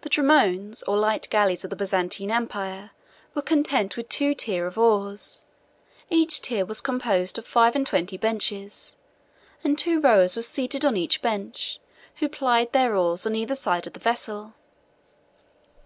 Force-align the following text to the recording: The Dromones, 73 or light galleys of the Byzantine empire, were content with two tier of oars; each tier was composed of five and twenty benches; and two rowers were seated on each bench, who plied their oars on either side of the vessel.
The 0.00 0.08
Dromones, 0.08 0.78
73 0.78 0.84
or 0.86 0.96
light 0.96 1.28
galleys 1.28 1.64
of 1.64 1.68
the 1.68 1.76
Byzantine 1.76 2.30
empire, 2.30 2.92
were 3.34 3.42
content 3.42 3.94
with 3.94 4.08
two 4.08 4.34
tier 4.34 4.66
of 4.66 4.78
oars; 4.78 5.42
each 6.08 6.40
tier 6.40 6.64
was 6.64 6.80
composed 6.80 7.36
of 7.36 7.46
five 7.46 7.76
and 7.76 7.86
twenty 7.86 8.16
benches; 8.16 8.96
and 9.62 9.76
two 9.76 10.00
rowers 10.00 10.34
were 10.34 10.40
seated 10.40 10.86
on 10.86 10.96
each 10.96 11.20
bench, 11.20 11.78
who 12.20 12.28
plied 12.30 12.72
their 12.72 12.96
oars 12.96 13.26
on 13.26 13.34
either 13.34 13.54
side 13.54 13.86
of 13.86 13.92
the 13.92 14.00
vessel. 14.00 14.54